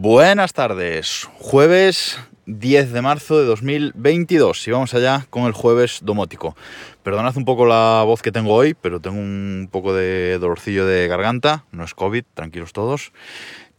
Buenas 0.00 0.52
tardes, 0.52 1.26
jueves 1.40 2.20
10 2.46 2.92
de 2.92 3.02
marzo 3.02 3.36
de 3.40 3.46
2022 3.46 4.68
y 4.68 4.70
vamos 4.70 4.94
allá 4.94 5.26
con 5.28 5.46
el 5.46 5.52
jueves 5.52 5.98
domótico. 6.04 6.56
Perdonad 7.02 7.36
un 7.36 7.44
poco 7.44 7.66
la 7.66 8.04
voz 8.06 8.22
que 8.22 8.30
tengo 8.30 8.54
hoy, 8.54 8.74
pero 8.74 9.00
tengo 9.00 9.18
un 9.18 9.68
poco 9.72 9.92
de 9.92 10.38
dolorcillo 10.38 10.86
de 10.86 11.08
garganta, 11.08 11.64
no 11.72 11.82
es 11.82 11.94
COVID, 11.94 12.22
tranquilos 12.34 12.72
todos. 12.72 13.10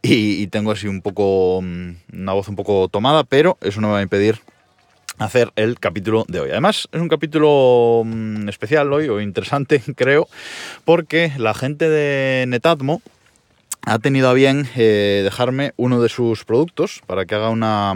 Y, 0.02 0.46
tengo 0.48 0.72
así 0.72 0.88
un 0.88 1.00
poco, 1.00 1.62
mm, 1.62 1.92
una 2.12 2.34
voz 2.34 2.48
un 2.48 2.56
poco 2.56 2.88
tomada, 2.88 3.24
pero 3.24 3.56
eso 3.62 3.80
no 3.80 3.86
me 3.86 3.94
va 3.94 4.00
a 4.00 4.02
impedir 4.02 4.40
hacer 5.16 5.50
el 5.56 5.80
capítulo 5.80 6.26
de 6.28 6.40
hoy. 6.40 6.50
Además, 6.50 6.86
es 6.92 7.00
un 7.00 7.08
capítulo 7.08 8.02
mm, 8.04 8.46
especial 8.50 8.92
hoy, 8.92 9.08
o 9.08 9.22
interesante, 9.22 9.80
creo, 9.96 10.28
porque 10.84 11.32
la 11.38 11.54
gente 11.54 11.88
de 11.88 12.44
Netatmo 12.46 13.00
ha 13.86 13.98
tenido 13.98 14.28
a 14.28 14.34
bien 14.34 14.68
eh, 14.76 15.20
dejarme 15.24 15.72
uno 15.76 16.00
de 16.00 16.08
sus 16.08 16.44
productos 16.44 17.00
para 17.06 17.24
que 17.24 17.34
haga 17.34 17.50
una, 17.50 17.94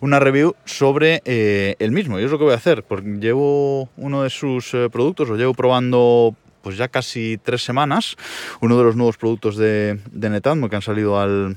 una 0.00 0.18
review 0.18 0.54
sobre 0.64 1.22
eh, 1.24 1.76
el 1.78 1.92
mismo. 1.92 2.18
Y 2.18 2.24
es 2.24 2.30
lo 2.30 2.38
que 2.38 2.44
voy 2.44 2.52
a 2.52 2.56
hacer, 2.56 2.82
porque 2.82 3.18
llevo 3.20 3.88
uno 3.96 4.22
de 4.22 4.30
sus 4.30 4.74
eh, 4.74 4.88
productos, 4.90 5.28
lo 5.28 5.36
llevo 5.36 5.54
probando 5.54 6.34
pues 6.62 6.76
ya 6.76 6.88
casi 6.88 7.40
tres 7.42 7.64
semanas, 7.64 8.16
uno 8.60 8.78
de 8.78 8.84
los 8.84 8.94
nuevos 8.94 9.16
productos 9.16 9.56
de, 9.56 9.98
de 10.12 10.40
que 10.40 10.76
han 10.76 10.82
salido 10.82 11.18
al, 11.18 11.56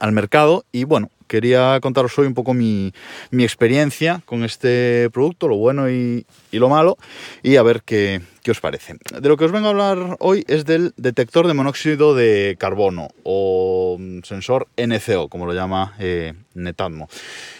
al 0.00 0.12
mercado 0.12 0.64
y 0.72 0.84
bueno, 0.84 1.10
quería 1.26 1.78
contaros 1.80 2.18
hoy 2.18 2.26
un 2.26 2.34
poco 2.34 2.54
mi, 2.54 2.92
experiencia 3.32 4.22
con 4.24 4.44
este 4.44 5.10
producto, 5.12 5.48
lo 5.48 5.56
bueno 5.56 5.90
y, 5.90 6.26
lo 6.52 6.68
malo, 6.68 6.96
y 7.42 7.56
a 7.56 7.62
ver 7.62 7.82
qué, 7.84 8.20
os 8.50 8.60
parece. 8.60 8.94
De 9.20 9.28
lo 9.28 9.36
que 9.36 9.44
os 9.44 9.52
vengo 9.52 9.68
a 9.68 9.70
hablar 9.70 10.16
hoy 10.20 10.44
es 10.48 10.64
del 10.64 10.92
detector 10.96 11.46
de 11.46 11.54
monóxido 11.54 12.14
de 12.14 12.56
carbono 12.58 13.08
o 13.22 13.98
sensor 14.22 14.68
NCO, 14.76 15.28
como 15.28 15.46
lo 15.46 15.54
llama 15.54 15.94
eh. 15.98 16.34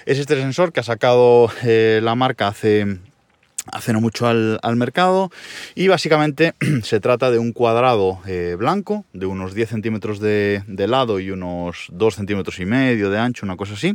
Es 0.07 0.19
este 0.19 0.37
sensor 0.37 0.73
que 0.73 0.81
ha 0.81 0.85
sacado 0.85 1.51
eh, 1.65 2.01
la 2.03 2.15
marca 2.15 2.49
hace 2.49 2.99
hace 3.73 3.93
no 3.93 4.01
mucho 4.01 4.27
al, 4.27 4.77
mercado 4.77 5.31
y 5.75 5.89
básicamente 5.89 6.55
se 6.83 7.01
trata 7.01 7.31
de 7.31 7.39
un 7.39 7.53
cuadrado 7.53 8.21
eh, 8.27 8.57
blanco 8.59 9.05
de 9.13 9.27
unos 9.27 9.55
10 9.55 9.69
centímetros 9.71 10.21
de, 10.21 10.63
lado 10.87 11.19
y 11.19 11.31
unos 11.31 11.89
2 11.91 12.15
centímetros 12.15 12.59
y 12.61 12.67
medio 12.67 13.11
de 13.11 13.19
ancho, 13.19 13.47
una 13.47 13.57
cosa 13.57 13.75
así 13.75 13.95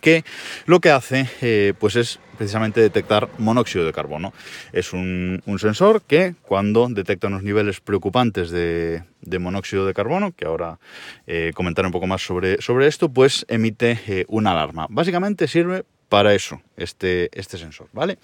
que 0.00 0.24
lo 0.66 0.80
que 0.80 0.90
hace 0.90 1.28
eh, 1.40 1.74
pues 1.78 1.96
es 1.96 2.18
precisamente 2.36 2.80
detectar 2.80 3.28
monóxido 3.38 3.84
de 3.84 3.92
carbono. 3.92 4.32
Es 4.72 4.92
un, 4.92 5.42
sensor 5.58 6.02
que 6.02 6.34
cuando 6.42 6.88
detecta 6.88 7.28
unos 7.28 7.42
niveles 7.42 7.80
preocupantes 7.80 8.50
de, 8.50 9.02
monóxido 9.38 9.86
de 9.86 9.94
carbono, 9.94 10.32
que 10.32 10.46
ahora 10.46 10.78
eh, 11.26 11.52
comentaré 11.54 11.86
un 11.86 11.92
poco 11.92 12.06
más 12.06 12.24
sobre, 12.24 12.60
sobre 12.60 12.86
esto, 12.86 13.10
pues 13.10 13.44
emite 13.48 14.24
una 14.28 14.52
alarma. 14.52 14.86
Básicamente 14.90 15.46
sirve 15.46 15.84
para 16.08 16.34
eso, 16.34 16.60
este, 16.76 17.30
este 17.32 17.58
sensor, 17.58 17.88
¿vale? 17.92 18.18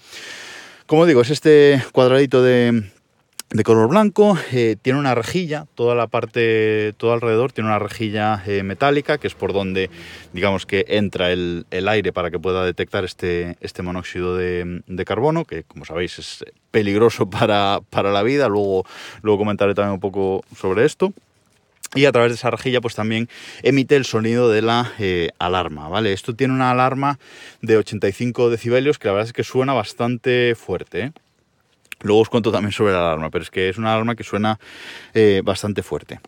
Como 0.85 1.05
digo, 1.05 1.21
es 1.21 1.29
este 1.29 1.81
cuadradito 1.91 2.41
de, 2.43 2.83
color 3.63 3.89
blanco, 3.89 4.37
eh, 4.51 4.75
tiene 4.81 4.99
una 4.99 5.15
rejilla, 5.15 5.65
toda 5.75 5.95
la 5.95 6.07
parte, 6.07 6.93
todo 6.97 7.13
alrededor 7.13 7.51
tiene 7.51 7.69
una 7.69 7.79
rejilla 7.79 8.43
eh, 8.45 8.63
metálica, 8.63 9.17
que 9.17 9.27
es 9.27 9.33
por 9.33 9.53
donde, 9.53 9.89
digamos 10.33 10.65
que 10.65 10.85
entra 10.87 11.31
el, 11.31 11.65
aire 11.71 12.13
para 12.13 12.29
que 12.29 12.39
pueda 12.39 12.63
detectar 12.63 13.05
este, 13.05 13.57
este 13.61 13.81
monóxido 13.81 14.37
de, 14.37 14.81
de, 14.85 15.05
carbono, 15.05 15.45
que 15.45 15.63
como 15.63 15.85
sabéis 15.85 16.19
es 16.19 16.45
peligroso 16.71 17.29
para, 17.29 17.79
para 17.89 18.11
la 18.11 18.23
vida, 18.23 18.47
luego, 18.47 18.85
luego 19.23 19.39
comentaré 19.39 19.73
también 19.73 19.93
un 19.93 19.99
poco 19.99 20.43
sobre 20.55 20.85
esto 20.85 21.13
y 21.95 22.05
a 22.05 22.11
través 22.11 22.31
de 22.31 22.35
esa 22.35 22.51
rejilla 22.51 22.81
pues 22.81 22.95
también 22.95 23.29
emite 23.63 23.95
el 23.95 24.05
sonido 24.05 24.49
de 24.49 24.61
la 24.61 24.93
eh, 24.99 25.29
alarma, 25.39 25.89
¿vale? 25.89 26.13
Esto 26.13 26.35
tiene 26.35 26.53
una 26.53 26.71
alarma 26.71 27.19
de 27.61 27.77
85 27.77 28.49
decibelios 28.49 28.99
que 28.99 29.07
la 29.07 29.13
verdad 29.13 29.27
es 29.27 29.33
que 29.33 29.43
suena 29.43 29.73
bastante 29.73 30.53
fuerte. 30.55 31.13
Luego 32.01 32.21
os 32.21 32.29
cuento 32.29 32.51
también 32.51 32.71
sobre 32.71 32.93
la 32.93 32.99
alarma, 32.99 33.29
pero 33.29 33.43
es 33.43 33.49
que 33.49 33.69
es 33.69 33.77
una 33.77 33.93
alarma 33.93 34.15
que 34.15 34.23
suena 34.23 34.59
eh, 35.13 35.41
bastante 35.43 35.83
fuerte. 35.83 36.19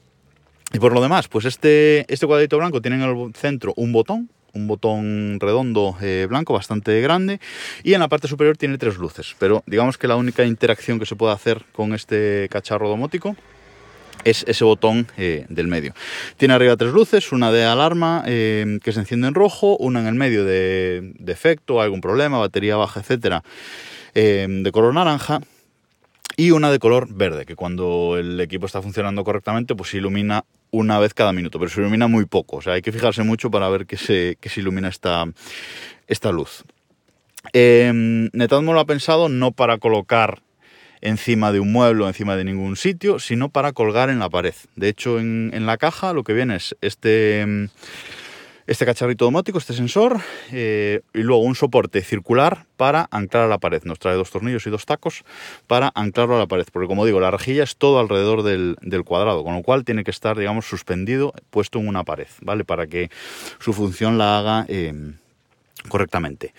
Y 0.73 0.79
por 0.79 0.93
lo 0.93 1.01
demás, 1.01 1.27
pues 1.27 1.45
este, 1.45 2.05
este 2.11 2.27
cuadrito 2.27 2.57
blanco 2.57 2.81
tiene 2.81 3.03
en 3.03 3.03
el 3.03 3.35
centro 3.35 3.73
un 3.75 3.91
botón, 3.91 4.29
un 4.53 4.67
botón 4.67 5.39
redondo 5.39 5.95
blanco 6.27 6.53
bastante 6.53 6.99
grande 7.01 7.39
y 7.83 7.93
en 7.93 8.01
la 8.01 8.09
parte 8.09 8.27
superior 8.27 8.57
tiene 8.57 8.77
tres 8.77 8.97
luces, 8.97 9.35
pero 9.39 9.63
digamos 9.65 9.97
que 9.97 10.07
la 10.07 10.17
única 10.17 10.45
interacción 10.45 10.99
que 10.99 11.05
se 11.05 11.15
puede 11.15 11.33
hacer 11.33 11.63
con 11.71 11.93
este 11.93 12.47
cacharro 12.49 12.89
domótico 12.89 13.35
es 14.23 14.43
ese 14.47 14.63
botón 14.63 15.07
eh, 15.17 15.45
del 15.49 15.67
medio. 15.67 15.93
Tiene 16.37 16.53
arriba 16.53 16.77
tres 16.77 16.93
luces, 16.93 17.31
una 17.31 17.51
de 17.51 17.65
alarma 17.65 18.23
eh, 18.27 18.79
que 18.83 18.91
se 18.91 18.99
enciende 18.99 19.27
en 19.27 19.33
rojo, 19.33 19.77
una 19.77 20.01
en 20.01 20.07
el 20.07 20.15
medio 20.15 20.45
de 20.45 21.13
defecto, 21.19 21.81
algún 21.81 22.01
problema, 22.01 22.37
batería 22.37 22.75
baja, 22.75 22.99
etcétera, 22.99 23.43
eh, 24.13 24.47
de 24.49 24.71
color 24.71 24.93
naranja. 24.93 25.41
Y 26.37 26.51
una 26.51 26.71
de 26.71 26.79
color 26.79 27.07
verde, 27.13 27.45
que 27.45 27.55
cuando 27.55 28.17
el 28.17 28.39
equipo 28.39 28.65
está 28.65 28.81
funcionando 28.81 29.23
correctamente, 29.23 29.75
pues 29.75 29.89
se 29.89 29.97
ilumina 29.97 30.45
una 30.71 30.99
vez 30.99 31.13
cada 31.13 31.33
minuto, 31.33 31.59
pero 31.59 31.69
se 31.69 31.81
ilumina 31.81 32.07
muy 32.07 32.25
poco. 32.25 32.57
O 32.57 32.61
sea, 32.61 32.73
hay 32.73 32.81
que 32.81 32.91
fijarse 32.91 33.23
mucho 33.23 33.51
para 33.51 33.69
ver 33.69 33.85
que 33.85 33.97
se, 33.97 34.37
que 34.39 34.49
se 34.49 34.61
ilumina 34.61 34.87
esta, 34.87 35.25
esta 36.07 36.31
luz. 36.31 36.63
Netatmo 37.53 38.73
lo 38.73 38.79
ha 38.79 38.85
pensado 38.85 39.29
no 39.29 39.51
para 39.51 39.77
colocar 39.77 40.41
encima 41.01 41.51
de 41.51 41.59
un 41.59 41.71
mueble 41.71 42.03
o 42.03 42.07
encima 42.07 42.35
de 42.35 42.43
ningún 42.43 42.75
sitio, 42.75 43.19
sino 43.19 43.49
para 43.49 43.73
colgar 43.73 44.09
en 44.09 44.19
la 44.19 44.29
pared. 44.29 44.53
De 44.75 44.87
hecho, 44.89 45.19
en, 45.19 45.65
la 45.65 45.77
caja 45.77 46.13
lo 46.13 46.23
que 46.23 46.33
viene 46.33 46.55
es 46.55 46.75
este, 46.81 47.69
este 48.67 48.85
cacharrito 48.85 49.25
domótico, 49.25 49.57
este 49.57 49.73
sensor, 49.73 50.19
eh, 50.51 51.01
y 51.13 51.19
luego 51.19 51.41
un 51.43 51.55
soporte 51.55 52.01
circular 52.01 52.65
para 52.77 53.07
anclar 53.11 53.43
a 53.43 53.47
la 53.47 53.57
pared. 53.57 53.81
Nos 53.83 53.99
trae 53.99 54.15
dos 54.15 54.31
tornillos 54.31 54.65
y 54.67 54.69
dos 54.69 54.85
tacos 54.85 55.23
para 55.67 55.91
anclarlo 55.95 56.35
a 56.35 56.39
la 56.39 56.47
pared, 56.47 56.65
porque 56.71 56.87
como 56.87 57.05
digo, 57.05 57.19
la 57.19 57.31
rejilla 57.31 57.63
es 57.63 57.75
todo 57.75 57.99
alrededor 57.99 58.43
del, 58.43 59.03
cuadrado, 59.05 59.43
con 59.43 59.55
lo 59.55 59.63
cual 59.63 59.83
tiene 59.83 60.03
que 60.03 60.11
estar, 60.11 60.37
digamos, 60.37 60.65
suspendido, 60.65 61.33
puesto 61.49 61.79
en 61.79 61.87
una 61.87 62.03
pared, 62.03 62.27
¿vale? 62.41 62.63
Para 62.63 62.87
que 62.87 63.09
su 63.59 63.73
función 63.73 64.17
la 64.17 64.39
haga 64.39 64.65
eh, 64.67 64.93
correctamente. 65.87 66.53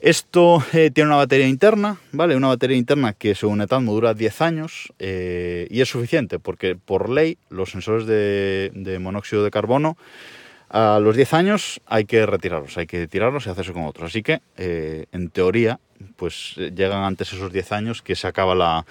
Esto 0.00 0.64
eh, 0.72 0.90
tiene 0.92 1.10
una 1.10 1.16
batería 1.16 1.46
interna, 1.46 1.96
¿vale? 2.10 2.34
Una 2.34 2.48
batería 2.48 2.76
interna 2.76 3.12
que 3.12 3.36
según 3.36 3.58
Netatmo 3.58 3.92
dura 3.92 4.14
10 4.14 4.40
años 4.40 4.92
y 4.98 5.80
es 5.80 5.88
suficiente 5.88 6.40
porque 6.40 6.74
por 6.74 7.08
ley 7.08 7.38
los 7.50 7.70
sensores 7.70 8.06
de, 8.06 8.98
monóxido 9.00 9.44
de 9.44 9.52
carbono 9.52 9.96
a 10.72 10.98
los 11.00 11.16
10 11.16 11.34
años 11.34 11.80
hay 11.86 12.06
que 12.06 12.24
retirarlos, 12.24 12.78
hay 12.78 12.86
que 12.86 13.06
tirarlos 13.06 13.46
y 13.46 13.50
hacerse 13.50 13.72
con 13.72 13.84
otros. 13.84 14.10
Así 14.10 14.22
que, 14.22 14.40
eh, 14.56 15.04
en 15.12 15.28
teoría, 15.28 15.78
pues 16.16 16.54
llegan 16.56 17.04
antes 17.04 17.32
esos 17.32 17.52
10 17.52 17.72
años 17.72 18.00
que 18.00 18.16
se 18.16 18.26
acaba 18.26 18.54
la, 18.54 18.86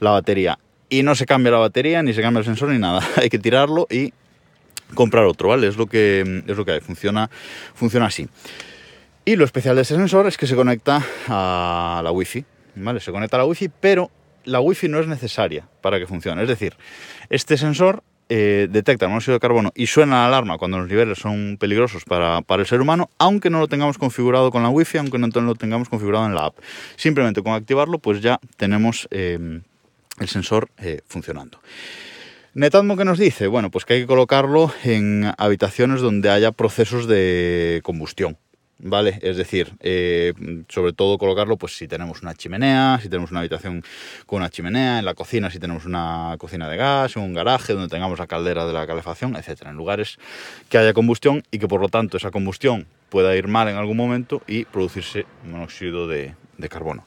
la 0.00 0.10
batería. 0.10 0.58
Y 0.88 1.02
no 1.02 1.14
se 1.14 1.26
cambia 1.26 1.52
la 1.52 1.58
batería, 1.58 2.02
ni 2.02 2.14
se 2.14 2.22
cambia 2.22 2.38
el 2.38 2.46
sensor, 2.46 2.70
ni 2.70 2.78
nada. 2.78 3.06
hay 3.16 3.28
que 3.28 3.38
tirarlo 3.38 3.86
y 3.90 4.14
comprar 4.94 5.26
otro, 5.26 5.50
¿vale? 5.50 5.66
Es 5.66 5.76
lo 5.76 5.86
que, 5.86 6.42
es 6.46 6.56
lo 6.56 6.64
que 6.64 6.72
hay, 6.72 6.80
funciona, 6.80 7.28
funciona 7.74 8.06
así. 8.06 8.26
Y 9.26 9.36
lo 9.36 9.44
especial 9.44 9.76
de 9.76 9.82
este 9.82 9.96
sensor 9.96 10.26
es 10.26 10.38
que 10.38 10.46
se 10.46 10.56
conecta 10.56 11.04
a 11.28 12.00
la 12.02 12.10
Wi-Fi, 12.10 12.42
¿vale? 12.76 13.00
Se 13.00 13.12
conecta 13.12 13.36
a 13.36 13.40
la 13.40 13.44
Wi-Fi, 13.44 13.70
pero 13.80 14.10
la 14.46 14.60
Wi-Fi 14.60 14.88
no 14.88 14.98
es 14.98 15.06
necesaria 15.06 15.68
para 15.82 15.98
que 15.98 16.06
funcione. 16.06 16.40
Es 16.40 16.48
decir, 16.48 16.74
este 17.28 17.58
sensor 17.58 18.02
eh, 18.28 18.68
detecta 18.70 19.06
el 19.06 19.10
monóxido 19.10 19.34
de 19.34 19.40
carbono 19.40 19.72
y 19.74 19.86
suena 19.86 20.16
la 20.16 20.26
alarma 20.26 20.58
cuando 20.58 20.78
los 20.78 20.88
niveles 20.88 21.18
son 21.18 21.56
peligrosos 21.58 22.04
para, 22.04 22.42
el 22.48 22.66
ser 22.66 22.80
humano, 22.80 23.10
aunque 23.18 23.50
no 23.50 23.58
lo 23.58 23.68
tengamos 23.68 23.98
configurado 23.98 24.50
con 24.50 24.62
la 24.62 24.68
Wi-Fi, 24.68 24.98
aunque 24.98 25.18
no 25.18 25.28
lo 25.28 25.54
tengamos 25.54 25.88
configurado 25.88 26.26
en 26.26 26.34
la 26.34 26.46
app. 26.46 26.58
Simplemente 26.96 27.42
con 27.42 27.52
activarlo, 27.52 27.98
pues 27.98 28.20
ya 28.20 28.38
tenemos 28.56 29.08
eh, 29.10 29.60
el 30.18 30.28
sensor 30.28 30.68
eh, 30.78 31.00
funcionando. 31.06 31.60
Netatmo 32.54 32.96
que 32.96 33.04
nos 33.04 33.18
dice, 33.18 33.46
bueno, 33.46 33.70
pues 33.70 33.84
que 33.84 33.94
hay 33.94 34.00
que 34.00 34.06
colocarlo 34.06 34.72
en 34.82 35.30
habitaciones 35.38 36.00
donde 36.00 36.30
haya 36.30 36.52
procesos 36.52 37.06
de 37.06 37.80
combustión. 37.84 38.36
¿Vale? 38.78 39.18
Es 39.22 39.36
decir, 39.36 39.72
eh, 39.80 40.32
sobre 40.68 40.92
todo 40.92 41.18
colocarlo, 41.18 41.56
pues 41.56 41.76
si 41.76 41.88
tenemos 41.88 42.22
una 42.22 42.34
chimenea, 42.34 42.98
si 43.02 43.08
tenemos 43.08 43.30
una 43.30 43.40
habitación 43.40 43.82
con 44.26 44.38
una 44.38 44.50
chimenea, 44.50 45.00
en 45.00 45.04
la 45.04 45.14
cocina 45.14 45.50
si 45.50 45.58
tenemos 45.58 45.84
una 45.84 46.36
cocina 46.38 46.68
de 46.68 46.76
gas, 46.76 47.16
un 47.16 47.34
garaje 47.34 47.72
donde 47.72 47.88
tengamos 47.88 48.18
la 48.18 48.26
caldera 48.26 48.66
de 48.66 48.72
la 48.72 48.86
calefacción, 48.86 49.36
etcétera, 49.36 49.70
en 49.70 49.76
lugares 49.76 50.18
que 50.68 50.78
haya 50.78 50.92
combustión 50.92 51.42
y 51.50 51.58
que 51.58 51.68
por 51.68 51.80
lo 51.80 51.88
tanto 51.88 52.16
esa 52.16 52.30
combustión 52.30 52.86
pueda 53.08 53.34
ir 53.36 53.48
mal 53.48 53.68
en 53.68 53.76
algún 53.76 53.96
momento 53.96 54.42
y 54.46 54.64
producirse 54.64 55.26
monóxido 55.44 56.06
de, 56.06 56.34
carbono. 56.68 57.04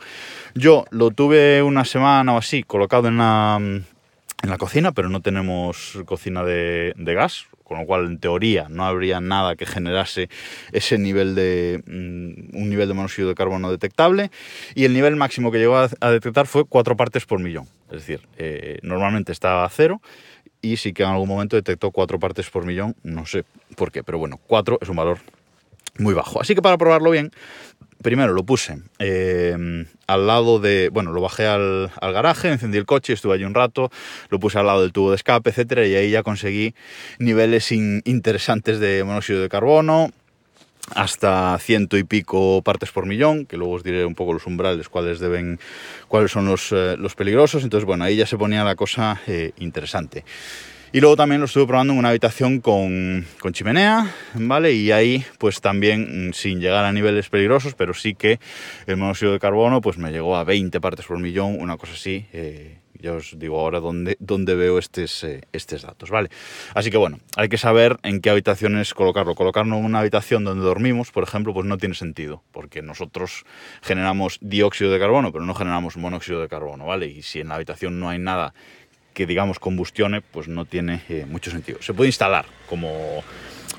Yo 0.55 0.85
lo 0.91 1.11
tuve 1.11 1.61
una 1.61 1.83
semana 1.83 2.33
o 2.33 2.37
así 2.37 2.63
colocado 2.63 3.09
en 3.09 3.17
la, 3.17 3.57
en 3.59 4.49
la 4.49 4.57
cocina, 4.57 4.93
pero 4.93 5.09
no 5.09 5.19
tenemos 5.19 5.99
cocina 6.05 6.43
de, 6.43 6.93
de 6.95 7.13
gas, 7.13 7.47
con 7.71 7.79
lo 7.79 7.85
cual 7.85 8.05
en 8.05 8.17
teoría 8.17 8.67
no 8.67 8.83
habría 8.83 9.21
nada 9.21 9.55
que 9.55 9.65
generase 9.65 10.27
ese 10.73 10.97
nivel 10.97 11.35
de 11.35 11.81
mm, 11.87 12.57
un 12.57 12.69
nivel 12.69 12.89
de 12.89 12.93
monóxido 12.93 13.29
de 13.29 13.33
carbono 13.33 13.71
detectable. 13.71 14.29
Y 14.75 14.83
el 14.83 14.93
nivel 14.93 15.15
máximo 15.15 15.53
que 15.53 15.57
llegó 15.57 15.77
a, 15.77 16.11
detectar 16.11 16.47
fue 16.47 16.65
4 16.65 16.97
partes 16.97 17.25
por 17.25 17.39
millón, 17.39 17.69
es 17.85 18.05
decir, 18.05 18.27
eh, 18.37 18.79
normalmente 18.81 19.31
estaba 19.31 19.63
a 19.63 19.69
cero 19.69 20.01
y 20.61 20.75
sí 20.75 20.91
que 20.91 21.03
en 21.03 21.11
algún 21.11 21.29
momento 21.29 21.55
detectó 21.55 21.91
4 21.91 22.19
partes 22.19 22.49
por 22.49 22.65
millón, 22.65 22.93
no 23.03 23.25
sé 23.25 23.45
por 23.77 23.89
qué, 23.89 24.03
pero 24.03 24.17
bueno, 24.17 24.37
4 24.47 24.79
es 24.81 24.89
un 24.89 24.97
valor 24.97 25.19
muy 25.97 26.13
bajo. 26.13 26.41
Así 26.41 26.55
que 26.55 26.61
para 26.61 26.77
probarlo 26.77 27.11
bien, 27.11 27.31
primero 28.01 28.33
lo 28.33 28.43
puse 28.43 28.79
eh, 28.99 29.85
al 30.07 30.27
lado 30.27 30.59
de, 30.59 30.89
bueno, 30.89 31.11
lo 31.11 31.21
bajé 31.21 31.47
al, 31.47 31.91
garaje, 32.01 32.49
encendí 32.49 32.77
el 32.77 32.85
coche, 32.85 33.13
estuve 33.13 33.35
allí 33.35 33.43
un 33.43 33.53
rato, 33.53 33.91
lo 34.29 34.39
puse 34.39 34.59
al 34.59 34.65
lado 34.65 34.81
del 34.81 34.91
tubo 34.91 35.11
de 35.11 35.15
escape, 35.15 35.49
etcétera, 35.49 35.85
y 35.85 35.95
ahí 35.95 36.11
ya 36.11 36.23
conseguí 36.23 36.73
niveles 37.19 37.71
interesantes 37.71 38.79
de 38.79 39.03
monóxido 39.03 39.41
de 39.41 39.49
carbono, 39.49 40.11
hasta 40.95 41.57
ciento 41.59 41.97
y 41.97 42.03
pico 42.03 42.61
partes 42.63 42.91
por 42.91 43.05
millón, 43.05 43.45
que 43.45 43.57
luego 43.57 43.73
os 43.73 43.83
diré 43.83 44.05
un 44.05 44.15
poco 44.15 44.33
los 44.33 44.45
umbrales, 44.45 44.89
cuáles 44.89 45.19
deben, 45.19 45.59
cuáles 46.07 46.31
son 46.31 46.45
los, 46.47 46.71
eh, 46.71 46.95
los 46.97 47.15
peligrosos. 47.15 47.63
Entonces, 47.63 47.85
bueno, 47.85 48.03
ahí 48.03 48.17
ya 48.17 48.25
se 48.25 48.37
ponía 48.37 48.63
la 48.63 48.75
cosa 48.75 49.21
eh, 49.27 49.51
interesante. 49.59 50.25
Y 50.93 50.99
luego 50.99 51.15
también 51.15 51.39
lo 51.39 51.45
estuve 51.45 51.67
probando 51.67 51.93
en 51.93 51.99
una 51.99 52.09
habitación 52.09 52.59
con, 52.59 53.25
chimenea, 53.53 54.13
¿vale? 54.33 54.73
Y 54.73 54.91
ahí, 54.91 55.23
pues 55.37 55.61
también, 55.61 56.27
mm, 56.27 56.33
sin 56.33 56.59
llegar 56.59 56.83
a 56.83 56.91
niveles 56.91 57.29
peligrosos, 57.29 57.75
pero 57.75 57.93
sí 57.93 58.13
que 58.13 58.41
el 58.87 58.97
monóxido 58.97 59.31
de 59.31 59.39
carbono, 59.39 59.79
pues 59.79 59.97
me 59.97 60.11
llegó 60.11 60.35
a 60.35 60.43
20 60.43 60.81
partes 60.81 61.05
por 61.05 61.17
millón, 61.17 61.55
una 61.61 61.77
cosa 61.77 61.93
así. 61.93 62.25
Eh, 62.33 62.79
ya 62.99 63.13
os 63.13 63.39
digo 63.39 63.57
ahora 63.61 63.79
dónde, 63.79 64.17
dónde 64.19 64.53
veo 64.53 64.77
estos, 64.77 65.23
eh, 65.23 65.41
estos 65.53 65.81
datos, 65.83 66.09
¿vale? 66.09 66.29
Así 66.75 66.91
que 66.91 66.97
bueno, 66.97 67.19
hay 67.37 67.47
que 67.47 67.57
saber 67.57 67.97
en 68.03 68.19
qué 68.19 68.29
habitaciones 68.29 68.93
colocarlo. 68.93 69.33
Colocarlo 69.33 69.77
en 69.77 69.85
una 69.85 69.99
habitación 69.99 70.43
donde 70.43 70.65
dormimos, 70.65 71.11
por 71.11 71.23
ejemplo, 71.23 71.53
pues 71.53 71.65
no 71.65 71.77
tiene 71.77 71.95
sentido, 71.95 72.43
porque 72.51 72.81
nosotros 72.81 73.45
generamos 73.81 74.39
dióxido 74.41 74.91
de 74.91 74.99
carbono, 74.99 75.31
pero 75.31 75.45
no 75.45 75.55
generamos 75.55 75.95
monóxido 75.95 76.41
de 76.41 76.49
carbono, 76.49 76.85
¿vale? 76.85 77.07
Y 77.07 77.21
si 77.21 77.39
en 77.39 77.47
la 77.47 77.55
habitación 77.55 77.97
no 77.97 78.09
hay 78.09 78.19
nada 78.19 78.53
que 79.13 79.25
digamos 79.25 79.59
combustione, 79.59 80.21
pues 80.21 80.47
no 80.47 80.65
tiene 80.65 81.03
eh, 81.09 81.25
mucho 81.27 81.51
sentido. 81.51 81.81
Se 81.81 81.93
puede 81.93 82.09
instalar 82.09 82.45
como, 82.69 83.23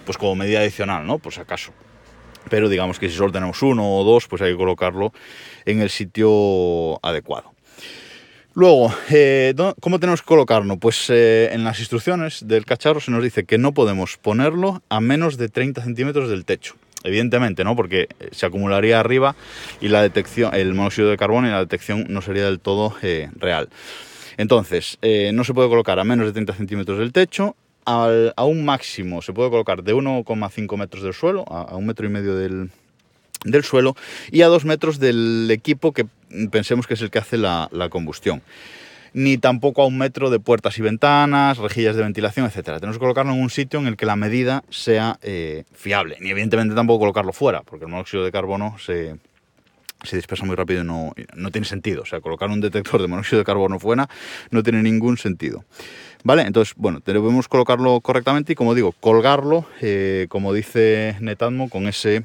pues 0.05 0.19
como 0.19 0.35
medida 0.37 0.61
adicional, 0.61 1.07
¿no? 1.07 1.19
Por 1.19 1.33
si 1.33 1.41
acaso. 1.41 1.73
Pero 2.51 2.69
digamos 2.69 2.99
que 2.99 3.09
si 3.09 3.17
solo 3.17 3.33
tenemos 3.33 3.63
uno 3.63 3.97
o 3.97 4.05
dos, 4.05 4.27
pues 4.27 4.43
hay 4.43 4.53
que 4.53 4.57
colocarlo 4.57 5.13
en 5.65 5.81
el 5.81 5.91
sitio 5.91 7.05
adecuado. 7.05 7.55
Luego, 8.55 8.93
eh, 9.11 9.55
¿cómo 9.81 9.99
tenemos 9.99 10.21
que 10.21 10.27
colocarlo? 10.27 10.77
Pues 10.77 11.09
eh, 11.09 11.51
en 11.53 11.65
las 11.65 11.79
instrucciones 11.79 12.47
del 12.47 12.67
cacharro 12.67 13.01
se 13.01 13.11
nos 13.11 13.23
dice 13.23 13.45
que 13.45 13.57
no 13.57 13.73
podemos 13.73 14.19
ponerlo 14.19 14.83
a 14.91 15.01
menos 15.01 15.39
de 15.39 15.49
30 15.49 15.83
centímetros 15.83 16.29
del 16.29 16.45
techo. 16.45 16.75
Evidentemente, 17.05 17.65
¿no? 17.65 17.75
Porque 17.75 18.09
se 18.31 18.47
acumularía 18.47 19.01
arriba 19.01 19.35
y 19.81 19.89
la 19.89 20.03
detección, 20.03 20.55
el 20.55 20.75
monóxido 20.75 21.09
de 21.09 21.17
carbono 21.17 21.49
y 21.49 21.51
la 21.51 21.61
detección 21.61 22.07
no 22.09 22.21
sería 22.21 22.45
del 22.45 22.61
todo 22.61 22.95
real. 23.37 23.71
Entonces, 24.37 24.99
eh, 25.03 25.31
no 25.33 25.45
se 25.45 25.55
puede 25.55 25.69
colocar 25.69 25.99
a 25.99 26.05
menos 26.05 26.27
de 26.27 26.33
30 26.33 26.55
centímetros 26.55 26.99
del 26.99 27.13
techo, 27.13 27.57
a 27.85 28.45
un 28.45 28.65
máximo 28.65 29.23
se 29.23 29.33
puede 29.33 29.51
colocar 29.51 29.83
de 29.83 29.95
1,5 29.95 30.77
metros 30.77 31.03
del 31.03 31.15
suelo, 31.15 31.45
a, 31.49 31.77
un 31.77 31.87
metro 31.87 32.07
y 32.07 32.11
medio 32.11 32.37
del, 32.37 32.71
suelo, 33.65 33.97
y 34.31 34.43
a 34.43 34.47
dos 34.47 34.65
metros 34.65 34.99
del 34.99 35.49
equipo 35.51 35.93
que 35.93 36.07
pensemos 36.51 36.87
que 36.87 36.95
es 36.95 37.03
el 37.03 37.11
que 37.11 37.19
hace 37.19 37.39
la, 37.39 37.69
combustión. 37.91 38.43
Ni 39.15 39.37
tampoco 39.37 39.83
a 39.83 39.87
un 39.87 39.99
metro 39.99 40.31
de 40.31 40.41
puertas 40.41 40.79
y 40.79 40.83
ventanas, 40.83 41.59
rejillas 41.59 41.97
de 41.97 42.03
ventilación, 42.03 42.47
etc. 42.47 42.79
Tenemos 42.79 42.97
que 42.97 43.01
colocarlo 43.01 43.33
en 43.33 43.43
un 43.43 43.51
sitio 43.51 43.79
en 43.79 43.87
el 43.87 43.99
que 43.99 44.07
la 44.07 44.17
medida 44.17 44.65
sea 44.71 45.19
eh, 45.21 45.65
fiable. 45.75 46.17
Ni 46.21 46.31
evidentemente 46.31 46.75
tampoco 46.75 47.01
colocarlo 47.01 47.35
fuera, 47.35 47.61
porque 47.61 47.85
el 47.85 47.91
monóxido 47.91 48.25
de 48.25 48.33
carbono 48.33 48.77
se, 48.79 49.17
se 50.05 50.17
dispersa 50.17 50.45
muy 50.45 50.57
rápido 50.57 50.83
y 50.83 50.85
no, 50.85 51.13
no, 51.35 51.51
tiene 51.51 51.67
sentido. 51.67 52.03
O 52.03 52.07
sea, 52.07 52.21
colocar 52.21 52.51
un 52.51 52.61
detector 52.61 53.01
de 53.01 53.09
monóxido 53.09 53.39
de 53.39 53.45
carbono 53.45 53.79
fuera 53.79 54.09
no 54.51 54.63
tiene 54.63 54.83
ningún 54.83 55.17
sentido. 55.19 55.65
¿Vale? 56.25 56.43
Entonces, 56.43 56.75
bueno, 56.77 57.01
debemos 57.05 57.49
colocarlo 57.49 58.01
correctamente 58.01 58.53
y, 58.53 58.57
como 58.57 58.75
digo, 58.75 58.93
colgarlo, 58.93 59.67
eh, 59.81 60.27
como 60.29 60.53
dice 60.53 61.17
Netatmo, 61.21 61.69
con 61.69 61.89
ese, 61.89 62.25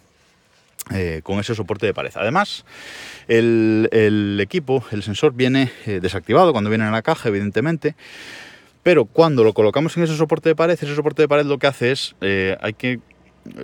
eh, 0.93 1.21
con 1.23 1.39
ese 1.39 1.55
soporte 1.55 1.87
de 1.87 1.93
pared. 1.93 2.11
Además, 2.15 2.63
el, 3.27 4.37
equipo, 4.39 4.83
el 4.91 5.01
sensor, 5.01 5.33
viene 5.33 5.71
eh, 5.87 5.99
desactivado 5.99 6.51
cuando 6.51 6.69
viene 6.69 6.85
en 6.85 6.91
la 6.91 7.01
caja, 7.01 7.29
evidentemente. 7.29 7.95
Pero 8.83 9.05
cuando 9.05 9.43
lo 9.43 9.53
colocamos 9.53 9.97
en 9.97 10.03
ese 10.03 10.15
soporte 10.15 10.49
de 10.49 10.55
pared, 10.55 10.75
ese 10.75 10.95
soporte 10.95 11.23
de 11.23 11.27
pared 11.27 11.45
lo 11.45 11.57
que 11.57 11.67
hace 11.67 11.91
es, 11.91 12.15
hay 12.61 12.73
que 12.73 12.99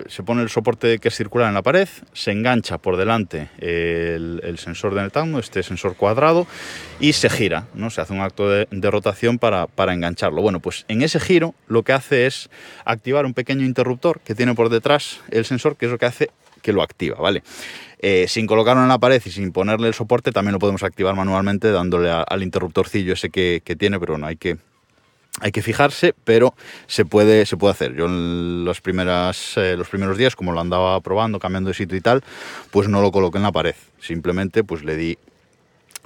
se 0.08 0.22
pone 0.22 0.42
el 0.42 0.48
soporte 0.48 0.98
que 0.98 1.08
es 1.08 1.14
circular 1.14 1.48
en 1.48 1.54
la 1.54 1.62
pared, 1.62 1.88
se 2.12 2.32
engancha 2.32 2.78
por 2.78 2.96
delante 2.96 3.48
el, 3.58 4.56
sensor 4.58 4.94
de 4.94 5.02
Netatmo, 5.02 5.38
este 5.38 5.62
sensor 5.62 5.96
cuadrado, 5.96 6.46
y 7.00 7.12
se 7.12 7.28
gira, 7.30 7.66
¿no? 7.74 7.90
Se 7.90 8.00
hace 8.00 8.12
un 8.12 8.20
acto 8.20 8.48
de, 8.48 8.66
rotación 8.90 9.38
para, 9.38 9.68
engancharlo. 9.92 10.42
Bueno, 10.42 10.60
pues 10.60 10.84
en 10.88 11.02
ese 11.02 11.20
giro 11.20 11.54
lo 11.66 11.82
que 11.82 11.92
hace 11.92 12.26
es 12.26 12.50
activar 12.84 13.26
un 13.26 13.34
pequeño 13.34 13.64
interruptor 13.64 14.20
que 14.20 14.34
tiene 14.34 14.54
por 14.54 14.68
detrás 14.68 15.20
el 15.30 15.44
sensor, 15.44 15.76
que 15.76 15.86
es 15.86 15.92
lo 15.92 15.98
que 15.98 16.06
hace 16.06 16.30
que 16.62 16.72
lo 16.72 16.82
activa, 16.82 17.16
¿vale? 17.20 17.42
Eh, 17.98 18.26
sin 18.28 18.46
colocarlo 18.46 18.82
en 18.82 18.88
la 18.88 18.98
pared 18.98 19.22
y 19.24 19.30
sin 19.30 19.52
ponerle 19.52 19.88
el 19.88 19.94
soporte, 19.94 20.32
también 20.32 20.54
lo 20.54 20.58
podemos 20.58 20.82
activar 20.82 21.14
manualmente 21.14 21.70
dándole 21.70 22.10
al 22.10 22.42
interruptorcillo 22.42 23.12
ese 23.12 23.30
que, 23.30 23.62
que 23.64 23.76
tiene, 23.76 24.00
pero 24.00 24.18
no 24.18 24.26
hay 24.26 24.36
que 24.36 24.56
hay 25.40 25.50
que 25.50 25.62
fijarse, 25.62 26.14
pero 26.24 26.54
se 26.86 27.04
puede, 27.04 27.44
se 27.46 27.56
puede 27.56 27.72
hacer. 27.72 27.94
Yo 27.94 28.06
en 28.06 28.64
las 28.64 28.80
primeras, 28.80 29.56
eh, 29.56 29.76
los 29.76 29.88
primeros 29.88 30.16
días, 30.16 30.36
como 30.36 30.52
lo 30.52 30.60
andaba 30.60 31.00
probando, 31.00 31.40
cambiando 31.40 31.68
de 31.68 31.74
sitio 31.74 31.96
y 31.96 32.00
tal, 32.00 32.22
pues 32.70 32.88
no 32.88 33.02
lo 33.02 33.10
coloqué 33.10 33.38
en 33.38 33.42
la 33.42 33.52
pared. 33.52 33.74
Simplemente 34.00 34.62
pues 34.62 34.84
le 34.84 34.96
di, 34.96 35.18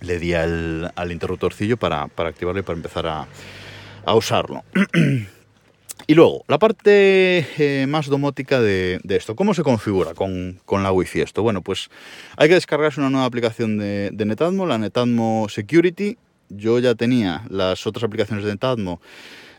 le 0.01 0.19
di 0.19 0.33
al, 0.33 0.93
interruptorcillo 1.11 1.77
para, 1.77 2.09
para 2.09 2.31
activarlo 2.31 2.61
y 2.61 2.65
para 2.65 2.77
empezar 2.77 3.07
a, 3.07 4.15
usarlo. 4.15 4.65
y 6.07 6.15
luego, 6.15 6.43
la 6.49 6.59
parte 6.59 7.47
eh, 7.59 7.87
más 7.87 8.07
domótica 8.07 8.63
de, 8.63 8.99
esto. 9.11 9.37
¿Cómo 9.37 9.53
se 9.53 9.63
configura 9.63 10.15
con, 10.15 10.59
la 10.71 10.91
Wi-Fi 10.91 11.21
esto? 11.21 11.43
Bueno, 11.43 11.61
pues 11.61 11.91
hay 12.39 12.49
que 12.49 12.55
descargarse 12.55 13.01
una 13.01 13.11
nueva 13.11 13.27
aplicación 13.27 13.77
de, 13.77 14.09
de 14.11 14.25
Netatmo, 14.25 14.65
la 14.65 14.79
Netatmo 14.79 15.49
Security, 15.51 16.17
yo 16.49 16.79
ya 16.79 16.95
tenía 16.95 17.45
las 17.49 17.87
otras 17.87 18.05
aplicaciones 18.05 18.45
de 18.45 18.53
Netatmo, 18.53 19.01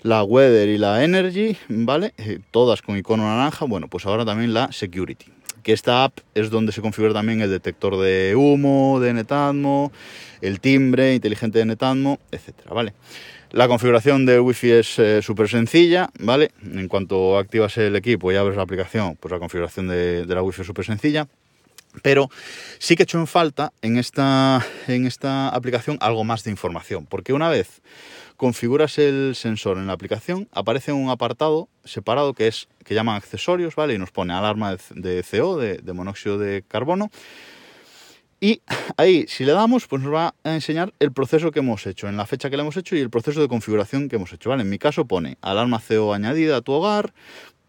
la 0.04 0.24
Weather 0.24 0.70
y 0.70 0.78
la 0.78 1.04
Energy, 1.04 1.58
¿vale? 1.68 2.14
Eh, 2.18 2.40
todas 2.52 2.82
con 2.82 2.98
icono 2.98 3.24
naranja, 3.24 3.66
bueno, 3.66 3.88
pues 3.88 4.06
ahora 4.06 4.26
también 4.26 4.54
la 4.54 4.72
Security. 4.72 5.26
Que 5.64 5.74
esta 5.74 6.06
app 6.06 6.20
es 6.36 6.50
donde 6.50 6.72
se 6.72 6.82
configura 6.82 7.14
también 7.14 7.42
el 7.42 7.50
detector 7.50 7.98
de 8.00 8.34
humo 8.36 9.00
de 9.00 9.14
Netatmo, 9.14 9.92
el 10.42 10.60
timbre 10.62 11.14
inteligente 11.16 11.60
de 11.60 11.66
Netatmo, 11.66 12.20
etcétera, 12.32 12.74
¿vale? 12.74 12.94
La 13.52 13.68
configuración 13.68 14.26
de 14.26 14.40
Wi-Fi 14.40 14.72
es 14.72 15.00
eh, 15.00 15.22
súper 15.22 15.50
sencilla, 15.50 16.12
¿vale? 16.20 16.52
En 16.64 16.88
cuanto 16.88 17.38
activas 17.38 17.78
el 17.78 17.96
equipo 17.96 18.32
y 18.32 18.36
abres 18.36 18.56
la 18.56 18.64
aplicación, 18.64 19.18
pues 19.20 19.32
la 19.32 19.40
configuración 19.40 19.88
de, 19.88 20.26
de 20.26 20.36
la 20.36 20.44
Wi-Fi 20.44 20.62
es 20.62 20.68
súper 20.68 20.86
sencilla. 20.86 21.28
Pero 22.02 22.30
sí 22.78 22.96
que 22.96 23.04
he 23.04 23.06
hecho 23.06 23.20
en 23.20 23.28
falta 23.28 23.74
en 23.82 23.98
esta, 23.98 24.66
en 24.88 25.06
esta 25.06 25.50
aplicación 25.50 25.98
algo 26.02 26.24
más 26.24 26.44
de 26.44 26.52
información, 26.52 27.06
porque 27.06 27.34
una 27.34 27.50
vez 27.50 27.82
configuras 28.40 28.98
el 28.98 29.36
sensor 29.36 29.78
en 29.78 29.88
la 29.88 29.94
aplicación, 29.94 30.48
aparece 30.54 30.94
un 30.94 31.10
apartado 31.10 31.68
separado 31.84 32.34
que 32.34 32.48
es 32.48 32.70
que 32.86 32.96
llaman 32.96 33.18
accesorios, 33.18 33.76
¿vale? 33.76 33.96
Y 33.96 33.98
nos 33.98 34.12
pone 34.12 34.34
alarma 34.34 34.78
de 34.92 35.24
CO, 35.30 35.58
de, 35.58 35.82
monóxido 35.94 36.38
de 36.38 36.64
carbono. 36.66 37.12
Y 38.40 38.62
ahí, 38.96 39.26
si 39.28 39.44
le 39.44 39.52
damos, 39.52 39.88
pues 39.88 40.02
nos 40.02 40.14
va 40.14 40.36
a 40.46 40.54
enseñar 40.54 40.94
el 41.00 41.12
proceso 41.12 41.52
que 41.52 41.60
hemos 41.60 41.86
hecho, 41.86 42.08
en 42.08 42.16
la 42.16 42.26
fecha 42.26 42.50
que 42.50 42.56
le 42.56 42.62
hemos 42.62 42.78
hecho 42.78 42.96
y 42.96 43.00
el 43.00 43.10
proceso 43.10 43.42
de 43.42 43.50
configuración 43.50 44.08
que 44.08 44.16
hemos 44.16 44.32
hecho, 44.32 44.50
¿vale? 44.50 44.64
En 44.64 44.70
mi 44.70 44.80
caso 44.80 45.04
pone 45.04 45.38
alarma 45.42 45.82
CO 45.86 46.14
añadida 46.14 46.56
a 46.56 46.62
tu 46.62 46.72
hogar, 46.72 47.14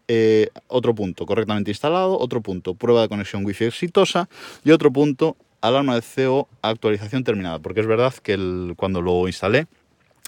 eh, 0.07 0.49
otro 0.67 0.93
punto, 0.95 1.25
correctamente 1.25 1.71
instalado, 1.71 2.19
otro 2.19 2.41
punto, 2.41 2.75
prueba 2.75 3.01
de 3.01 3.09
conexión 3.09 3.45
wifi 3.45 3.65
exitosa 3.65 4.29
y 4.63 4.71
otro 4.71 4.91
punto, 4.91 5.37
alarma 5.61 5.95
de 5.95 6.01
CO, 6.01 6.49
actualización 6.61 7.23
terminada, 7.23 7.59
porque 7.59 7.81
es 7.81 7.87
verdad 7.87 8.13
que 8.21 8.73
cuando 8.75 9.01
lo 9.01 9.27
instalé 9.27 9.67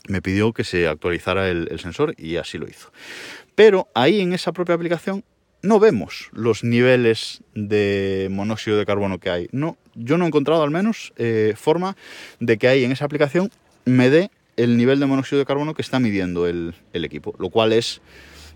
me 0.08 0.22
pidió 0.22 0.54
que 0.54 0.64
se 0.64 0.88
actualizara 0.88 1.50
el, 1.50 1.80
sensor 1.80 2.14
y 2.18 2.36
así 2.36 2.58
lo 2.58 2.68
hizo. 2.68 2.92
Pero 3.56 3.88
ahí 3.94 4.22
en 4.22 4.34
esa 4.34 4.52
propia 4.52 4.76
aplicación 4.76 5.24
no 5.62 5.80
vemos 5.80 6.30
los 6.34 6.64
niveles 6.64 7.42
de 7.56 8.28
monóxido 8.30 8.78
de 8.78 8.86
carbono 8.86 9.20
que 9.20 9.30
hay. 9.30 9.48
No, 9.52 9.78
yo 9.96 10.18
no 10.18 10.26
he 10.26 10.28
encontrado 10.28 10.64
al 10.64 10.72
menos 10.72 11.14
eh, 11.16 11.54
forma 11.56 11.96
de 12.40 12.58
que 12.58 12.68
ahí 12.68 12.84
en 12.84 12.92
esa 12.92 13.06
aplicación 13.06 13.50
me 13.86 14.10
dé 14.10 14.30
el 14.58 14.78
nivel 14.78 15.00
de 15.00 15.06
monóxido 15.06 15.40
de 15.40 15.46
carbono 15.46 15.74
que 15.74 15.82
está 15.82 16.00
midiendo 16.00 16.48
el 16.48 16.74
equipo, 16.94 17.34
lo 17.40 17.50
cual 17.50 17.74
es 17.74 18.02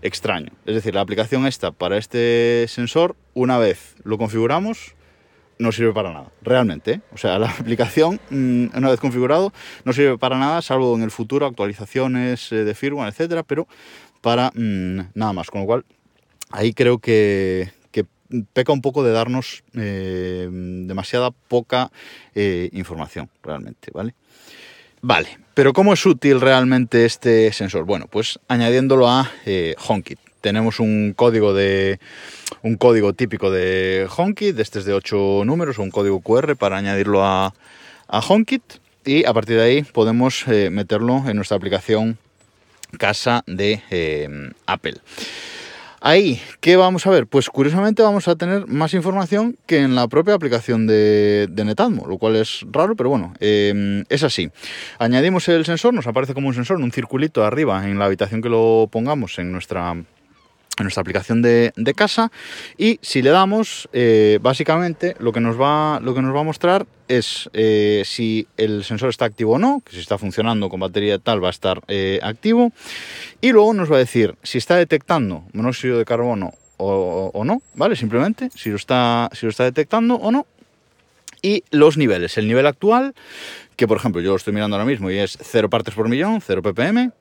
extraño. 0.02 0.50
Es 0.66 0.74
decir, 0.74 0.94
la 0.94 1.00
aplicación 1.00 1.46
esta 1.46 1.72
para 1.72 1.96
este 1.96 2.66
sensor, 2.68 3.16
una 3.34 3.58
vez 3.58 3.96
lo 4.04 4.18
configuramos, 4.18 4.94
no 5.58 5.72
sirve 5.72 5.92
para 5.92 6.12
nada, 6.12 6.30
realmente. 6.42 6.92
¿eh? 6.92 7.00
O 7.12 7.16
sea, 7.16 7.38
la 7.38 7.50
aplicación, 7.58 8.20
mm, 8.30 8.76
una 8.76 8.90
vez 8.90 9.00
configurado, 9.00 9.52
no 9.84 9.92
sirve 9.92 10.18
para 10.18 10.38
nada, 10.38 10.62
salvo 10.62 10.94
en 10.96 11.02
el 11.02 11.10
futuro 11.10 11.46
actualizaciones 11.46 12.52
eh, 12.52 12.64
de 12.64 12.74
firmware, 12.74 13.08
etcétera, 13.08 13.42
pero 13.42 13.66
para 14.20 14.50
mm, 14.54 15.10
nada 15.14 15.32
más. 15.32 15.50
Con 15.50 15.62
lo 15.62 15.66
cual, 15.66 15.84
ahí 16.50 16.72
creo 16.72 16.98
que, 16.98 17.76
peca 18.52 18.74
un 18.74 18.82
poco 18.82 19.02
de 19.02 19.10
darnos 19.10 19.64
eh, 19.72 20.46
demasiada 20.50 21.30
poca 21.30 21.90
información, 22.34 23.30
realmente, 23.42 23.90
¿vale? 23.94 24.14
Vale, 25.00 25.38
pero 25.54 25.72
¿cómo 25.72 25.92
es 25.92 26.04
útil 26.04 26.40
realmente 26.40 27.04
este 27.04 27.52
sensor? 27.52 27.84
Bueno, 27.84 28.06
pues 28.10 28.38
añadiéndolo 28.48 29.08
a 29.08 29.30
eh, 29.46 29.74
HomeKit. 29.86 30.18
Tenemos 30.40 30.80
un 30.80 31.14
código 31.16 31.52
de 31.52 31.98
un 32.62 32.76
código 32.76 33.12
típico 33.12 33.50
de 33.50 34.08
HomeKit, 34.14 34.58
este 34.58 34.80
es 34.80 34.84
de 34.84 34.94
8 34.94 35.42
números, 35.44 35.78
o 35.78 35.82
un 35.82 35.90
código 35.90 36.20
QR 36.20 36.56
para 36.56 36.76
añadirlo 36.76 37.24
a, 37.24 37.54
a 38.08 38.20
HomeKit 38.20 38.62
y 39.04 39.24
a 39.24 39.32
partir 39.32 39.56
de 39.56 39.62
ahí 39.62 39.82
podemos 39.82 40.46
eh, 40.48 40.70
meterlo 40.70 41.24
en 41.28 41.36
nuestra 41.36 41.56
aplicación 41.56 42.18
casa 42.98 43.42
de 43.46 43.82
eh, 43.90 44.28
Apple. 44.66 44.96
Ahí, 46.00 46.40
¿qué 46.60 46.76
vamos 46.76 47.06
a 47.06 47.10
ver? 47.10 47.26
Pues 47.26 47.50
curiosamente 47.50 48.02
vamos 48.02 48.28
a 48.28 48.36
tener 48.36 48.68
más 48.68 48.94
información 48.94 49.56
que 49.66 49.78
en 49.78 49.96
la 49.96 50.06
propia 50.06 50.34
aplicación 50.34 50.86
de, 50.86 51.48
de 51.50 51.64
Netatmo, 51.64 52.06
lo 52.06 52.18
cual 52.18 52.36
es 52.36 52.64
raro, 52.70 52.94
pero 52.94 53.10
bueno, 53.10 53.34
eh, 53.40 54.04
es 54.08 54.22
así. 54.22 54.50
Añadimos 55.00 55.48
el 55.48 55.64
sensor, 55.64 55.92
nos 55.94 56.06
aparece 56.06 56.34
como 56.34 56.48
un 56.48 56.54
sensor, 56.54 56.76
un 56.76 56.92
circulito 56.92 57.44
arriba 57.44 57.88
en 57.88 57.98
la 57.98 58.04
habitación 58.04 58.42
que 58.42 58.48
lo 58.48 58.88
pongamos 58.92 59.38
en 59.40 59.50
nuestra 59.50 59.96
en 60.82 60.84
nuestra 60.84 61.02
aplicación 61.02 61.42
de, 61.42 61.72
casa 61.96 62.30
y 62.76 62.98
si 63.02 63.22
le 63.22 63.30
damos 63.30 63.88
eh, 63.92 64.38
básicamente 64.40 65.16
lo 65.18 65.32
que 65.32 65.40
nos 65.40 65.60
va 65.60 66.00
lo 66.00 66.14
que 66.14 66.22
nos 66.22 66.34
va 66.34 66.40
a 66.40 66.44
mostrar 66.44 66.86
es 67.08 67.48
eh, 67.54 68.02
si 68.04 68.46
el 68.56 68.84
sensor 68.84 69.08
está 69.08 69.24
activo 69.24 69.54
o 69.54 69.58
no 69.58 69.82
que 69.84 69.92
si 69.92 70.00
está 70.00 70.18
funcionando 70.18 70.68
con 70.68 70.80
batería 70.80 71.18
tal 71.18 71.42
va 71.42 71.48
a 71.48 71.50
estar 71.50 71.80
eh, 71.88 72.20
activo 72.22 72.72
y 73.40 73.52
luego 73.52 73.72
nos 73.74 73.90
va 73.90 73.96
a 73.96 74.00
decir 74.00 74.36
si 74.42 74.58
está 74.58 74.76
detectando 74.76 75.44
monóxido 75.52 75.98
de 75.98 76.04
carbono 76.04 76.52
o, 76.76 77.42
no 77.44 77.60
vale 77.74 77.96
simplemente 77.96 78.50
si 78.54 78.70
lo 78.70 78.76
está 78.76 79.28
si 79.32 79.46
lo 79.46 79.50
está 79.50 79.64
detectando 79.64 80.14
o 80.14 80.30
no 80.30 80.46
y 81.42 81.62
los 81.70 81.96
niveles. 81.96 82.36
El 82.38 82.48
nivel 82.48 82.66
actual 82.66 83.14
que 83.76 83.86
por 83.86 83.96
ejemplo 83.96 84.20
yo 84.20 84.30
lo 84.30 84.36
estoy 84.36 84.52
mirando 84.52 84.76
ahora 84.76 84.86
mismo 84.86 85.10
y 85.10 85.18
es 85.18 85.38
0 85.40 85.70
partes 85.70 85.94
por 85.94 86.08
millón 86.08 86.40
0 86.40 86.62
ppm 86.62 87.12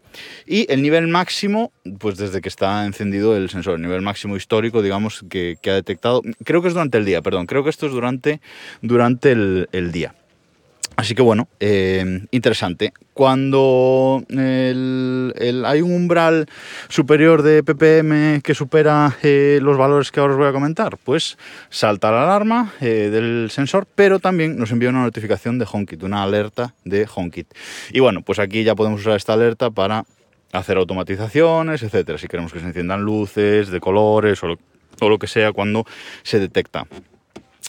y 0.45 0.71
el 0.71 0.81
nivel 0.81 1.07
máximo, 1.07 1.71
pues 1.99 2.17
desde 2.17 2.41
que 2.41 2.49
está 2.49 2.85
encendido 2.85 3.35
el 3.35 3.49
sensor, 3.49 3.75
el 3.75 3.81
nivel 3.81 4.01
máximo 4.01 4.35
histórico, 4.35 4.81
digamos, 4.81 5.25
que, 5.29 5.57
ha 5.65 5.73
detectado, 5.73 6.21
creo 6.43 6.61
que 6.61 6.69
es 6.69 6.73
durante 6.73 6.97
el 6.97 7.05
día, 7.05 7.21
perdón, 7.21 7.45
creo 7.45 7.63
que 7.63 7.69
esto 7.69 7.85
es 7.87 7.91
durante, 7.91 8.41
durante 8.81 9.31
el, 9.31 9.91
día. 9.91 10.13
Así 10.98 11.13
que 11.13 11.22
bueno, 11.22 11.48
eh, 11.60 12.25
interesante. 12.32 12.92
Cuando 13.13 14.25
hay 14.30 15.82
un 15.82 15.94
umbral 15.94 16.48
superior 16.89 17.44
de 17.44 17.62
ppm 17.62 18.42
que 18.42 18.56
supera 18.56 19.16
eh, 19.22 19.60
los 19.62 19.77
valores 19.77 20.12
que 20.12 20.20
ahora 20.20 20.34
os 20.34 20.39
voy 20.39 20.48
a 20.48 20.51
comentar, 20.51 20.98
pues 20.98 21.38
salta 21.70 22.10
la 22.10 22.24
alarma 22.24 22.74
eh, 22.82 23.10
del 23.12 23.50
sensor, 23.51 23.88
pero 23.94 24.18
también 24.18 24.58
nos 24.58 24.72
envía 24.72 24.89
una 24.89 25.04
notificación 25.04 25.60
de 25.60 25.68
HomeKit, 25.72 26.01
una 26.01 26.24
alerta 26.24 26.74
de 26.84 27.08
HomeKit. 27.13 27.54
Y 27.92 28.00
bueno, 28.00 28.24
pues 28.24 28.39
aquí 28.39 28.63
ya 28.63 28.74
podemos 28.74 29.01
usar 29.01 29.18
esta 29.18 29.34
alerta 29.34 29.70
para 29.70 30.04
hacer 30.51 30.77
automatizaciones, 30.77 31.84
etcétera. 31.84 32.18
Si 32.18 32.27
queremos 32.27 32.51
que 32.51 32.60
se 32.60 32.66
enciendan 32.66 33.04
luces 33.04 33.70
de 33.70 33.80
colores 33.80 34.42
o 34.44 34.58
lo 35.08 35.20
que 35.20 35.27
sea 35.27 35.54
cuando 35.54 35.86
se 36.24 36.39
detecta 36.39 36.88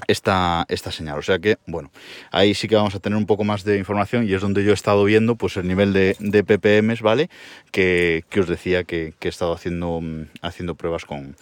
esta, 0.07 0.65
esta 0.69 0.93
señal. 0.93 1.19
O 1.19 1.23
sea 1.23 1.39
que, 1.39 1.59
bueno, 1.67 1.91
ahí 2.31 2.55
sí 2.55 2.69
que 2.69 2.77
vamos 2.77 2.95
a 2.95 3.01
tener 3.01 3.17
un 3.17 3.27
poco 3.27 3.45
más 3.45 3.65
de 3.65 3.79
información 3.79 4.29
y 4.29 4.35
es 4.35 4.41
donde 4.41 4.65
yo 4.65 4.71
he 4.71 4.75
estado 4.75 5.05
viendo 5.05 5.37
pues 5.37 5.57
el 5.57 5.67
nivel 5.67 5.93
de, 5.93 6.17
de 6.19 6.45
ppm, 6.45 6.95
¿vale? 7.01 7.29
Que, 7.71 8.25
os 8.39 8.49
decía 8.49 8.85
que, 8.85 9.15
he 9.21 9.29
estado 9.29 9.53
haciendo, 9.53 10.01
haciendo 10.43 10.75
pruebas 10.75 11.05
con, 11.05 11.37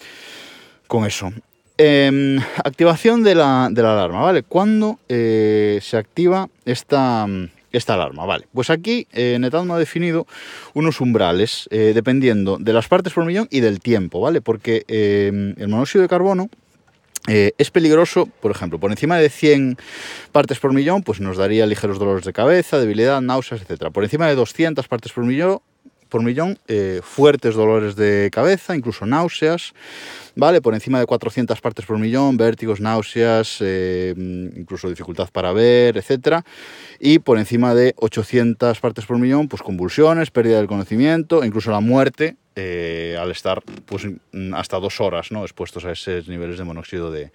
con 0.86 1.04
eso. 1.04 1.32
Em, 1.78 2.38
activación 2.64 3.22
de 3.22 3.34
la, 3.34 3.66
alarma, 3.66 4.22
¿vale? 4.22 4.42
¿Cuándo 4.42 4.98
eh, 5.10 5.78
se 5.82 5.98
activa 5.98 6.48
esta, 6.64 7.26
esta 7.70 7.94
alarma? 7.94 8.25
Vale, 8.25 8.46
pues 8.54 8.70
aquí 8.70 9.06
eh, 9.12 9.36
Netatmo 9.38 9.75
ha 9.75 9.78
definido 9.78 10.26
unos 10.72 11.02
umbrales 11.02 11.68
eh, 11.70 11.92
dependiendo 11.94 12.56
de 12.56 12.72
las 12.72 12.88
partes 12.88 13.12
por 13.12 13.26
millón 13.26 13.46
y 13.50 13.60
del 13.60 13.80
tiempo, 13.80 14.22
¿vale? 14.22 14.40
Porque 14.40 14.84
em, 14.88 15.54
el 15.58 15.68
monóxido 15.68 16.00
de 16.00 16.08
carbono 16.08 16.48
eh, 17.26 17.52
es 17.59 17.71
peligroso, 17.71 18.26
por 18.40 18.50
ejemplo, 18.50 18.78
por 18.78 18.90
encima 18.90 19.18
de 19.18 19.28
100 19.28 19.76
partes 20.33 20.59
por 20.59 20.73
millón, 20.73 21.02
pues 21.02 21.21
nos 21.21 21.37
daría 21.37 21.66
ligeros 21.66 21.99
dolores 21.99 22.25
de 22.25 22.33
cabeza, 22.33 22.78
debilidad, 22.78 23.21
náuseas, 23.21 23.62
etc. 23.62 23.90
Por 23.92 24.04
encima 24.04 24.28
de 24.28 24.35
200 24.35 24.87
partes 24.88 25.12
por 25.12 25.25
millón, 25.25 25.61
millón, 26.23 26.58
eh, 26.68 27.00
fuertes 27.02 27.54
dolores 27.54 27.96
de 27.96 28.30
cabeza, 28.32 28.76
incluso 28.76 29.06
náuseas, 29.06 29.73
¿vale? 30.35 30.61
Por 30.61 30.75
encima 30.75 30.99
de 30.99 31.06
400 31.06 31.61
partes 31.61 31.87
por 31.87 31.99
millón, 31.99 32.37
vértigos, 32.37 32.80
náuseas, 32.80 33.58
eh, 33.61 34.14
incluso 34.56 34.88
dificultad 34.88 35.28
para 35.30 35.52
ver, 35.52 35.96
etc. 35.96 36.42
Y 37.00 37.18
por 37.18 37.38
encima 37.38 37.75
de 37.75 37.94
800 37.96 38.78
partes 38.80 39.06
por 39.06 39.18
millón, 39.18 39.49
pues 39.49 39.62
convulsiones, 39.62 40.30
pérdida 40.30 40.58
del 40.58 40.66
conocimiento, 40.66 41.44
incluso 41.44 41.70
la 41.70 41.80
muerte, 41.80 42.37
eh, 42.54 43.16
al 43.20 43.30
estar 43.30 43.62
pues, 43.85 44.06
hasta 44.54 44.78
dos 44.78 45.00
horas 45.00 45.30
¿no? 45.30 45.42
expuestos 45.42 45.85
a 45.85 45.92
esos 45.92 46.28
niveles 46.28 46.58
de 46.58 46.64
monóxido 46.64 47.11
de, 47.11 47.30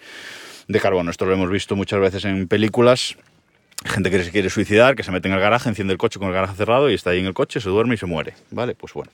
de 0.68 0.80
carbono. 0.80 1.12
Esto 1.12 1.26
lo 1.26 1.34
hemos 1.34 1.50
visto 1.50 1.76
muchas 1.76 2.00
veces 2.00 2.26
en 2.26 2.48
películas 2.48 3.18
gente 3.86 4.12
que 4.12 4.24
se 4.24 4.32
quiere 4.32 4.50
suicidar, 4.50 4.96
que 4.96 5.04
se 5.04 5.12
mete 5.12 5.28
en 5.28 5.34
el 5.34 5.40
garaje, 5.40 5.70
enciende 5.70 5.94
el 5.94 5.98
coche 5.98 6.20
con 6.20 6.28
el 6.28 6.34
garaje 6.34 6.56
cerrado 6.56 6.90
y 6.90 6.94
está 6.94 7.12
ahí 7.12 7.20
en 7.20 7.26
el 7.26 7.34
coche, 7.34 7.60
se 7.60 7.70
duerme 7.70 7.96
y 7.96 7.98
se 7.98 8.06
muere. 8.06 8.34
¿Vale? 8.52 8.76
Pues 8.76 8.94
bueno. 8.94 9.12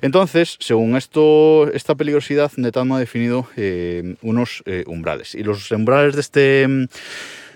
Entonces, 0.00 0.56
según 0.60 0.96
esto, 0.96 1.70
esta 1.72 1.94
peligrosidad, 1.94 2.52
Netatmo 2.56 2.96
ha 2.96 3.00
definido 3.00 3.48
eh, 3.56 4.16
unos 4.22 4.62
eh, 4.66 4.84
umbrales. 4.86 5.34
Y 5.34 5.42
los 5.42 5.70
umbrales 5.70 6.14
de 6.14 6.20
este, 6.20 6.88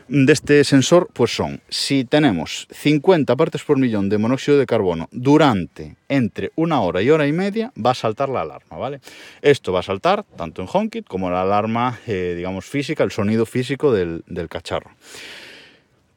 de 0.08 0.32
este 0.32 0.64
sensor, 0.64 1.08
pues 1.12 1.34
son, 1.34 1.60
si 1.68 2.04
tenemos 2.04 2.68
50 2.70 3.36
partes 3.36 3.62
por 3.62 3.78
millón 3.78 4.08
de 4.08 4.18
monóxido 4.18 4.58
de 4.58 4.66
carbono 4.66 5.08
durante 5.12 5.96
entre 6.08 6.52
una 6.56 6.80
hora 6.80 7.02
y 7.02 7.10
hora 7.10 7.26
y 7.26 7.32
media, 7.32 7.72
va 7.84 7.90
a 7.90 7.94
saltar 7.94 8.30
la 8.30 8.42
alarma, 8.42 8.78
¿vale? 8.78 9.00
Esto 9.42 9.72
va 9.72 9.80
a 9.80 9.82
saltar 9.82 10.24
tanto 10.36 10.62
en 10.62 10.68
HomeKit 10.72 11.06
como 11.06 11.30
la 11.30 11.42
alarma, 11.42 11.98
eh, 12.06 12.34
digamos, 12.34 12.64
física, 12.64 13.04
el 13.04 13.10
sonido 13.10 13.44
físico 13.44 13.92
del 13.92 14.22
cacharro. 14.48 14.90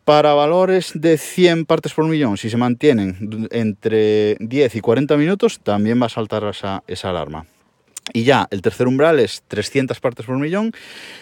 Para 0.10 0.34
valores 0.34 0.94
de 0.96 1.20
100 1.20 1.66
partes 1.66 1.94
por 1.94 2.04
millón, 2.06 2.36
si 2.36 2.50
se 2.50 2.58
mantienen 2.58 3.48
entre 3.51 4.38
10 4.39 4.75
y 4.75 4.82
40 4.82 5.16
minutos, 5.18 5.60
también 5.60 6.01
va 6.01 6.08
a 6.08 6.10
saltar 6.10 6.44
esa, 6.46 6.82
alarma. 7.04 7.46
Y 8.12 8.24
ya, 8.24 8.48
el 8.50 8.63
tercer 8.63 8.88
umbral 8.88 9.20
es 9.20 9.44
300 9.48 10.00
partes 10.00 10.25
por 10.25 10.36
millón. 10.39 10.72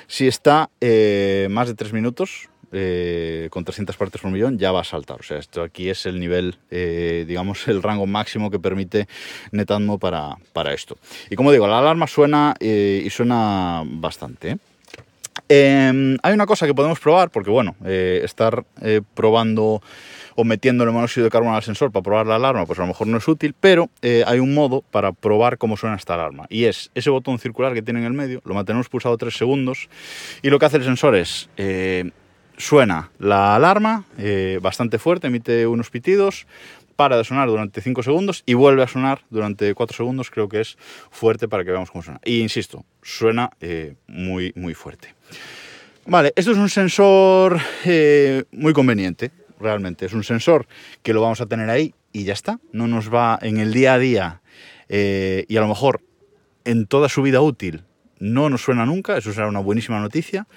Si 0.08 0.25
está 0.25 0.70
eh, 0.79 1.50
más 1.51 1.67
de 1.67 1.74
3 1.74 1.91
minutos, 1.91 2.48
eh, 2.72 3.50
con 3.51 3.65
300 3.65 3.98
partes 3.98 4.22
por 4.22 4.32
millón, 4.32 4.58
ya 4.58 4.72
va 4.72 4.79
a 4.79 4.86
saltar. 4.86 5.20
O 5.20 5.24
sea, 5.24 5.38
esto 5.38 5.63
aquí 5.63 5.89
es 5.89 6.06
el 6.06 6.17
nivel, 6.17 6.56
eh, 6.72 7.25
digamos, 7.27 7.67
el 7.67 7.84
rango 7.84 8.08
máximo 8.08 8.50
que 8.50 8.58
permite 8.58 9.10
Netatmo 9.51 10.00
para, 10.00 10.38
para 10.53 10.74
esto. 10.74 10.98
Y 11.29 11.36
como 11.36 11.51
digo, 11.51 11.67
la 11.67 11.79
alarma 11.79 12.08
suena 12.08 12.56
y 12.62 13.10
suena 13.10 13.84
bastante. 13.86 14.60
Em, 15.49 16.17
hay 16.23 16.33
una 16.33 16.45
cosa 16.45 16.65
que 16.67 16.73
podemos 16.73 16.99
probar, 16.99 17.29
porque 17.29 17.49
bueno, 17.49 17.75
eh, 17.85 18.21
estar 18.23 18.65
eh, 18.81 19.01
probando 19.13 19.81
o 20.35 20.43
metiendo 20.43 20.83
el 20.83 20.91
monóxido 20.91 21.23
de 21.23 21.31
carbono 21.31 21.55
al 21.55 21.63
sensor 21.63 21.91
para 21.91 22.03
probar 22.03 22.27
la 22.27 22.35
alarma, 22.35 22.65
pues 22.65 22.77
a 22.79 22.81
lo 22.83 22.89
mejor 22.89 23.07
no 23.07 23.17
es 23.17 23.27
útil, 23.27 23.55
pero 23.59 23.89
eh, 24.01 24.23
hay 24.27 24.39
un 24.39 24.53
modo 24.53 24.83
para 24.91 25.13
probar 25.13 25.57
cómo 25.57 25.77
suena 25.77 25.95
esta 25.95 26.15
alarma. 26.15 26.45
Y 26.49 26.65
es 26.65 26.91
ese 26.95 27.09
botón 27.09 27.39
circular 27.39 27.73
que 27.73 27.81
tiene 27.81 28.01
en 28.01 28.05
el 28.05 28.13
medio, 28.13 28.41
lo 28.45 28.53
mantenemos 28.53 28.89
pulsado 28.89 29.17
3 29.17 29.35
segundos, 29.35 29.89
y 30.41 30.49
lo 30.49 30.59
que 30.59 30.65
hace 30.65 30.77
el 30.77 30.83
sensor 30.83 31.15
es, 31.15 31.49
suena 32.57 33.09
la 33.17 33.55
alarma 33.55 34.05
bastante 34.61 34.99
fuerte, 34.99 35.27
emite 35.27 35.65
unos 35.65 35.89
pitidos, 35.89 36.45
para 36.95 37.17
de 37.17 37.23
sonar 37.23 37.47
durante 37.47 37.79
5 37.79 38.03
segundos 38.03 38.43
y 38.45 38.55
vuelve 38.55 38.81
a 38.81 38.87
sonar 38.87 39.21
durante 39.29 39.73
4 39.73 39.95
segundos, 39.95 40.29
creo 40.31 40.49
que 40.49 40.61
es 40.61 40.77
fuerte 41.11 41.47
para 41.47 41.63
que 41.63 41.71
veamos 41.71 41.89
cómo 41.89 42.03
suena. 42.03 42.19
Y 42.25 42.41
insisto, 42.41 42.85
suena 43.01 43.51
muy, 44.07 44.51
muy 44.55 44.73
fuerte. 44.75 45.16
Vale, 46.05 46.34
esto 46.36 46.51
es 46.51 46.57
un 46.57 46.69
sensor 46.69 47.60
eh, 47.86 48.43
muy 48.51 48.74
conveniente, 48.74 49.31
realmente. 49.60 50.05
Es 50.05 50.13
un 50.13 50.24
sensor 50.24 50.67
que 51.03 51.13
lo 51.13 51.22
vamos 51.22 51.41
a 51.41 51.46
tener 51.46 51.69
ahí 51.69 51.93
y 52.13 52.24
ya 52.24 52.34
está. 52.34 52.60
No 52.72 52.88
nos 52.88 53.13
va 53.13 53.38
en 53.41 53.57
el 53.57 53.74
día 53.74 53.96
a 53.96 54.00
día 54.00 54.41
eh, 54.89 55.46
y 55.48 55.57
a 55.57 55.62
lo 55.62 55.67
mejor 55.67 56.01
en 56.63 56.86
toda 56.88 57.10
su 57.10 57.22
vida 57.22 57.41
útil 57.41 57.84
no 58.19 58.50
nos 58.50 58.63
suena 58.63 58.86
nunca, 58.86 59.17
eso 59.17 59.31
será 59.31 59.48
una 59.48 59.60
buenísima 59.60 60.00
noticia, 60.00 60.48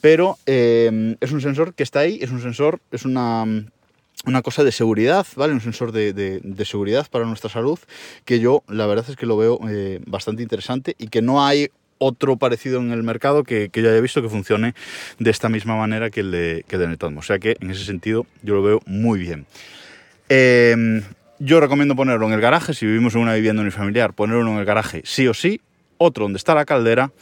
pero 0.00 0.38
es 0.44 1.32
un 1.32 1.40
sensor 1.40 1.72
que 1.72 1.84
está 1.84 2.00
ahí, 2.00 2.18
es 2.20 2.32
un 2.32 2.42
sensor, 2.42 2.80
es 2.90 3.04
una 3.04 3.46
una 4.26 4.42
cosa 4.42 4.64
de 4.64 4.72
seguridad, 4.72 5.26
¿vale? 5.36 5.52
Un 5.52 5.60
sensor 5.60 5.92
de, 5.92 6.64
seguridad 6.64 7.06
para 7.10 7.24
nuestra 7.24 7.48
salud, 7.48 7.78
que 8.24 8.40
yo 8.40 8.62
la 8.68 8.86
verdad 8.86 9.06
es 9.08 9.16
que 9.16 9.26
lo 9.26 9.36
veo 9.36 9.60
eh, 9.68 10.00
bastante 10.06 10.42
interesante 10.42 10.96
y 10.98 11.08
que 11.08 11.22
no 11.22 11.44
hay 11.44 11.70
otro 11.98 12.36
parecido 12.36 12.80
en 12.80 12.90
el 12.90 13.02
mercado 13.02 13.44
que, 13.44 13.68
que, 13.68 13.82
yo 13.82 13.90
haya 13.90 14.00
visto 14.00 14.22
que 14.22 14.28
funcione 14.28 14.74
de 15.18 15.30
esta 15.30 15.48
misma 15.48 15.76
manera 15.76 16.10
que 16.10 16.20
el 16.20 16.30
de, 16.30 16.64
que 16.68 16.78
de 16.78 16.96
O 17.00 17.22
sea 17.22 17.38
que 17.38 17.56
en 17.60 17.70
ese 17.70 17.84
sentido 17.84 18.26
yo 18.42 18.54
lo 18.54 18.62
veo 18.62 18.80
muy 18.86 19.18
bien. 19.18 19.46
Em, 20.28 21.02
yo 21.38 21.60
recomiendo 21.60 21.94
ponerlo 21.94 22.26
en 22.26 22.32
el 22.32 22.40
garaje, 22.40 22.74
si 22.74 22.86
vivimos 22.86 23.14
en 23.14 23.20
una 23.20 23.34
vivienda 23.34 23.62
unifamiliar, 23.62 24.14
ponerlo 24.14 24.50
en 24.50 24.58
el 24.58 24.64
garaje 24.64 25.02
sí 25.04 25.28
o 25.28 25.34
sí, 25.34 25.60
otro 25.98 26.24
donde 26.24 26.36
está 26.36 26.54
la 26.54 26.64
caldera 26.64 27.12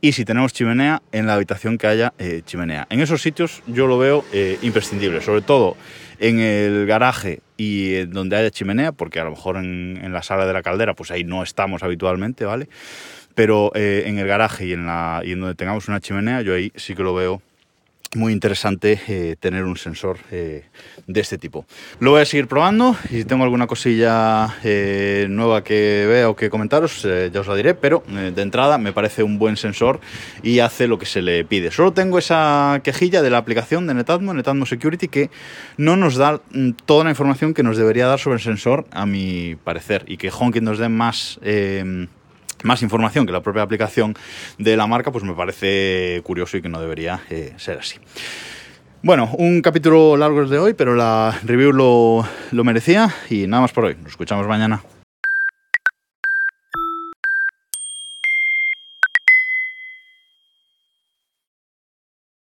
y 0.00 0.12
si 0.12 0.24
tenemos 0.24 0.52
chimenea, 0.52 1.02
en 1.12 1.26
la 1.26 1.34
habitación 1.34 1.78
que 1.78 1.86
haya 1.86 2.12
eh, 2.18 2.42
chimenea. 2.44 2.86
En 2.90 3.00
esos 3.00 3.22
sitios 3.22 3.62
yo 3.66 3.86
lo 3.86 3.98
veo 3.98 4.24
eh, 4.32 4.58
imprescindible, 4.62 5.20
sobre 5.20 5.42
todo 5.42 5.76
En 6.18 6.40
el 6.40 6.86
garaje 6.86 7.40
y 7.56 8.06
donde 8.06 8.36
haya 8.36 8.50
chimenea, 8.50 8.92
porque 8.92 9.20
a 9.20 9.24
lo 9.24 9.30
mejor 9.30 9.56
en, 9.56 10.00
en 10.02 10.12
la 10.12 10.22
sala 10.22 10.46
de 10.46 10.52
la 10.52 10.62
caldera, 10.62 10.94
pues 10.94 11.10
ahí 11.10 11.24
no 11.24 11.42
estamos 11.42 11.82
habitualmente, 11.82 12.44
¿vale? 12.44 12.68
Pero 13.34 13.72
eh, 13.74 14.04
en 14.06 14.18
el 14.18 14.26
garaje 14.26 14.66
y 14.66 14.72
en, 14.72 14.86
la, 14.86 15.22
y 15.24 15.32
en 15.32 15.40
donde 15.40 15.54
tengamos 15.54 15.88
una 15.88 16.00
chimenea, 16.00 16.42
yo 16.42 16.54
ahí 16.54 16.72
sí 16.76 16.94
que 16.94 17.02
lo 17.02 17.14
veo 17.14 17.42
muy 18.14 18.32
interesante 18.32 19.00
eh, 19.08 19.34
tener 19.40 19.64
un 19.64 19.76
sensor 19.76 20.18
eh, 20.30 20.66
de 21.08 21.20
este 21.20 21.36
tipo. 21.36 21.66
Lo 21.98 22.12
voy 22.12 22.22
a 22.22 22.24
seguir 22.24 22.46
probando 22.46 22.96
y 23.10 23.16
si 23.16 23.24
tengo 23.24 23.42
alguna 23.42 23.66
cosilla 23.66 24.54
nueva 25.28 25.64
que 25.64 26.06
vea 26.08 26.28
o 26.28 26.36
que 26.36 26.48
comentaros, 26.48 27.02
ya 27.02 27.40
os 27.40 27.46
la 27.48 27.56
diré, 27.56 27.74
pero 27.74 28.04
de 28.06 28.40
entrada 28.40 28.78
me 28.78 28.92
parece 28.92 29.24
un 29.24 29.38
buen 29.38 29.56
sensor 29.56 29.98
y 30.44 30.60
hace 30.60 30.86
lo 30.86 30.96
que 30.98 31.06
se 31.06 31.22
le 31.22 31.44
pide. 31.44 31.72
Solo 31.72 31.92
tengo 31.92 32.18
esa 32.18 32.80
quejilla 32.84 33.20
de 33.20 33.30
la 33.30 33.38
aplicación 33.38 33.88
de 33.88 33.94
Netatmo, 33.94 34.32
Netatmo 34.32 34.64
Security, 34.64 35.08
que 35.08 35.30
no 35.76 35.96
nos 35.96 36.14
da 36.14 36.40
mm, 36.52 36.70
toda 36.86 37.02
la 37.02 37.10
información 37.10 37.52
que 37.52 37.64
nos 37.64 37.76
debería 37.76 38.06
dar 38.06 38.20
sobre 38.20 38.36
el 38.36 38.42
sensor, 38.42 38.86
a 38.92 39.06
mi 39.06 39.56
parecer, 39.56 40.04
y 40.06 40.18
que 40.18 40.30
Honkin 40.30 40.62
nos 40.62 40.78
dé 40.78 40.88
más... 40.88 41.40
más 42.64 42.82
información 42.82 43.26
que 43.26 43.32
la 43.32 43.42
propia 43.42 43.62
aplicación 43.62 44.16
de 44.58 44.76
la 44.76 44.86
marca, 44.86 45.12
pues 45.12 45.22
me 45.22 45.34
parece 45.34 46.20
curioso 46.24 46.56
y 46.56 46.62
que 46.62 46.68
no 46.68 46.80
debería 46.80 47.20
eh, 47.30 47.52
ser 47.56 47.78
así. 47.78 47.98
Bueno, 49.02 49.30
un 49.36 49.60
capítulo 49.60 50.16
largo 50.16 50.42
es 50.42 50.50
de 50.50 50.58
hoy, 50.58 50.72
pero 50.72 50.94
la 50.94 51.38
review 51.44 51.72
lo, 51.72 52.26
lo 52.50 52.64
merecía 52.64 53.14
y 53.28 53.46
nada 53.46 53.60
más 53.60 53.72
por 53.72 53.84
hoy. 53.84 53.96
Nos 54.02 54.12
escuchamos 54.12 54.46
mañana. 54.46 54.82